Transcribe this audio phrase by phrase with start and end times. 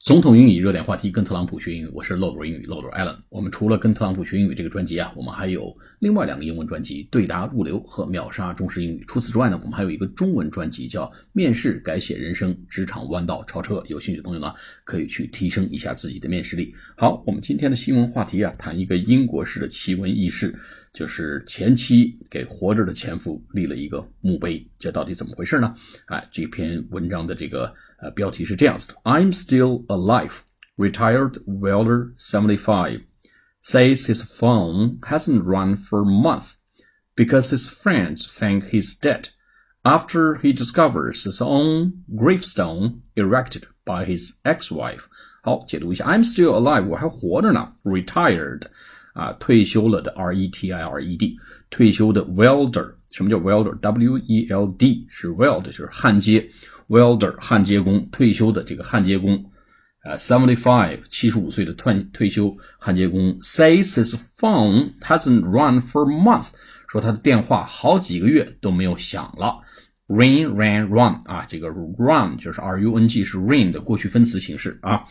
[0.00, 3.16] 总统英语热点话题，跟特朗普学英语，我是漏斗英语漏斗 Allen。
[3.30, 9.02] 我们除了跟特朗普学英语这个专辑啊，我们还有另外两个英文专辑《对答入流》和《秒杀中式英语》。
[9.08, 13.78] 除此之外呢，我们还有一个中文专辑叫《面试改写人生：职场弯道超车》。
[13.88, 14.54] 有兴趣的朋友呢，
[14.84, 16.72] 可以去提升一下自己的面试力。
[16.96, 20.56] 好，我们今天的新闻话题啊，谈一个英国式的奇闻异事，
[20.94, 25.74] 就是前妻给活着的前夫立了一个墓碑，这到底怎么回事呢？
[26.06, 27.74] 哎，这篇文章的这个。
[28.00, 30.43] 呃，标题是这样子的：I'm still alive.
[30.77, 33.01] Retired welder 75
[33.61, 36.55] says his phone hasn't run for a month
[37.15, 39.29] because his friends think he's dead
[39.85, 45.07] after he discovers his own gravestone erected by his ex-wife.
[45.43, 47.71] 好，解读一下，I'm still alive，我还活着呢。
[47.83, 48.63] Retired，
[49.13, 51.37] 啊，退休了的，R E T I R E D，
[51.69, 52.95] 退休的 welder。
[53.11, 56.49] 什么叫 welder？W E L D 是 weld，就是焊接。
[56.89, 59.51] welder 焊接工退休的这个焊接工，
[60.08, 66.48] 呃，seventy five 七十五岁的退退休焊接工 says his phone hasn't run for months，
[66.88, 69.60] 说他的电话好几个月都没有响了。
[70.06, 75.04] ring ran run 啊，这个 run 就是 r u n g 是 ring 的过去分词形式啊，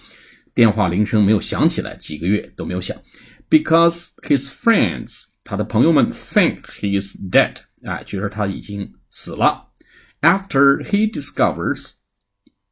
[0.56, 2.98] 电话铃声没有响起来，几个月都没有响。
[3.52, 9.68] Because his friends 他的朋友们 think he is dead 啊，觉得他已经死了。
[10.22, 11.92] After he discovers，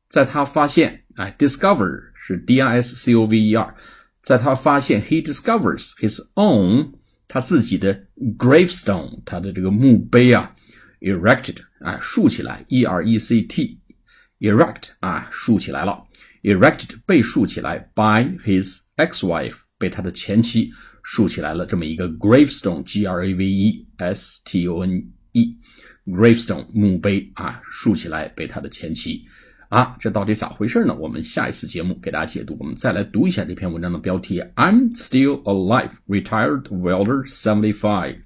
[0.09, 3.74] 在他发现，哎，discover 是 d i s c o v e r，
[4.22, 6.92] 在他发现 he discovers his own
[7.28, 8.06] 他自己的
[8.38, 10.54] gravestone，他的这个墓碑啊，
[11.00, 16.06] erected 啊，竖起来，e r e c t，erect 啊，竖起来了，
[16.42, 20.70] erected 被竖起来，by his ex-wife 被他的前妻
[21.02, 29.22] 竖起来了，这么一个 gravestone，g r a v e s t o n e。gravestone 墓碑啊，竖起来被他的前妻
[29.68, 30.94] 啊，这到底咋回事呢？
[30.94, 32.56] 我们下一次节目给大家解读。
[32.58, 35.92] 我们再来读一下这篇文章的标题：I'm still alive.
[36.08, 38.16] Retired welder 75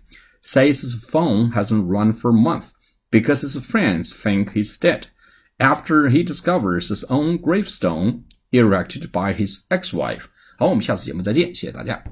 [0.42, 2.70] says his phone hasn't run for a month
[3.10, 5.04] because his friends think he's dead
[5.58, 10.26] after he discovers his own gravestone erected by his ex-wife.
[10.58, 12.04] 好，我们下次节目再见，谢谢大家。